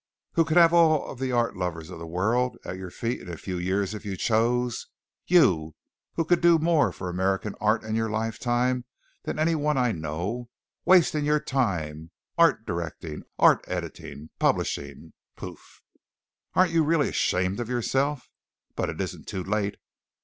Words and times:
You 0.31 0.37
who 0.41 0.45
could 0.47 0.57
have 0.57 0.73
all 0.73 1.13
the 1.13 1.31
art 1.31 1.55
lovers 1.55 1.91
of 1.91 1.99
the 1.99 2.07
world 2.07 2.57
at 2.65 2.75
your 2.75 2.89
feet 2.89 3.21
in 3.21 3.29
a 3.29 3.37
few 3.37 3.59
years 3.59 3.93
if 3.93 4.03
you 4.03 4.17
chose 4.17 4.87
you 5.27 5.75
who 6.15 6.25
could 6.25 6.41
do 6.41 6.57
more 6.57 6.91
for 6.91 7.07
American 7.07 7.53
art 7.61 7.83
in 7.83 7.93
your 7.93 8.09
life 8.09 8.39
time 8.39 8.85
than 9.25 9.37
anyone 9.37 9.77
I 9.77 9.91
know, 9.91 10.49
wasting 10.85 11.23
your 11.23 11.39
time 11.39 12.09
art 12.35 12.65
directing, 12.65 13.21
art 13.37 13.63
editing 13.67 14.31
publishing! 14.39 15.13
Pouf! 15.37 15.83
Aren't 16.55 16.71
you 16.73 16.83
really 16.83 17.09
ashamed 17.09 17.59
of 17.59 17.69
yourself? 17.69 18.27
But 18.75 18.89
it 18.89 18.99
isn't 18.99 19.27
too 19.27 19.43
late. 19.43 19.75